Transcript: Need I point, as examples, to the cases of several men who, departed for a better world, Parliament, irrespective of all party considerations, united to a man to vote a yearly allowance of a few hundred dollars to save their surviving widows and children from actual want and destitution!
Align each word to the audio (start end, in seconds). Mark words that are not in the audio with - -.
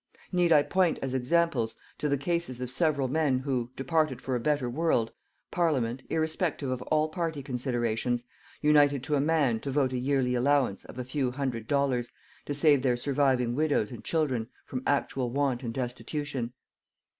Need 0.31 0.51
I 0.51 0.63
point, 0.63 0.97
as 1.03 1.13
examples, 1.13 1.75
to 1.99 2.09
the 2.09 2.17
cases 2.17 2.59
of 2.59 2.71
several 2.71 3.07
men 3.07 3.37
who, 3.37 3.69
departed 3.75 4.19
for 4.19 4.35
a 4.35 4.39
better 4.39 4.67
world, 4.67 5.11
Parliament, 5.51 6.01
irrespective 6.09 6.71
of 6.71 6.81
all 6.81 7.07
party 7.09 7.43
considerations, 7.43 8.25
united 8.61 9.03
to 9.03 9.13
a 9.13 9.21
man 9.21 9.59
to 9.59 9.69
vote 9.69 9.93
a 9.93 9.99
yearly 9.99 10.33
allowance 10.33 10.85
of 10.85 10.97
a 10.97 11.03
few 11.05 11.29
hundred 11.29 11.67
dollars 11.67 12.09
to 12.47 12.55
save 12.55 12.81
their 12.81 12.97
surviving 12.97 13.53
widows 13.55 13.91
and 13.91 14.03
children 14.03 14.47
from 14.65 14.81
actual 14.87 15.29
want 15.29 15.61
and 15.61 15.75
destitution! 15.75 16.53